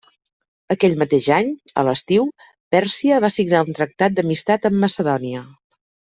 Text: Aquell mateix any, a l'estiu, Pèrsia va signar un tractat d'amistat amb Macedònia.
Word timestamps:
Aquell 0.75 0.95
mateix 1.01 1.27
any, 1.35 1.51
a 1.81 1.83
l'estiu, 1.87 2.25
Pèrsia 2.77 3.19
va 3.27 3.31
signar 3.37 3.61
un 3.69 3.79
tractat 3.83 4.17
d'amistat 4.19 4.67
amb 4.73 4.83
Macedònia. 4.87 5.45